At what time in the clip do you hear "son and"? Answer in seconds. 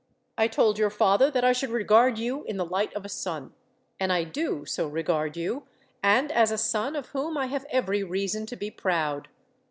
3.07-4.11